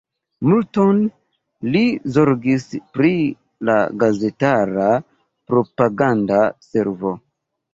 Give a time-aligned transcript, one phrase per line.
[0.51, 1.01] Multon
[1.75, 1.83] li
[2.15, 2.65] zorgis
[2.95, 3.11] pri
[3.69, 4.89] la gazetara
[5.53, 7.15] propaganda servo.